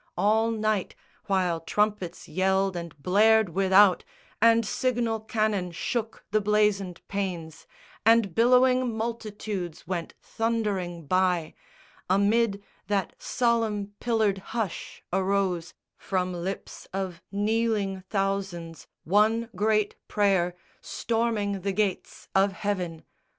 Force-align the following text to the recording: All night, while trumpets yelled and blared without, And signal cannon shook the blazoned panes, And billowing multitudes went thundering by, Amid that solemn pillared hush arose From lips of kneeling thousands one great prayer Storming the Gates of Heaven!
All 0.17 0.49
night, 0.49 0.95
while 1.27 1.59
trumpets 1.59 2.27
yelled 2.27 2.75
and 2.75 2.97
blared 3.03 3.49
without, 3.49 4.03
And 4.41 4.65
signal 4.65 5.19
cannon 5.19 5.71
shook 5.71 6.25
the 6.31 6.41
blazoned 6.41 7.07
panes, 7.07 7.67
And 8.03 8.33
billowing 8.33 8.97
multitudes 8.97 9.85
went 9.85 10.15
thundering 10.19 11.05
by, 11.05 11.53
Amid 12.09 12.63
that 12.87 13.13
solemn 13.19 13.93
pillared 13.99 14.39
hush 14.57 15.03
arose 15.13 15.75
From 15.97 16.33
lips 16.33 16.87
of 16.91 17.21
kneeling 17.31 18.01
thousands 18.09 18.87
one 19.03 19.49
great 19.55 19.97
prayer 20.07 20.55
Storming 20.81 21.61
the 21.61 21.73
Gates 21.73 22.27
of 22.33 22.53
Heaven! 22.53 23.03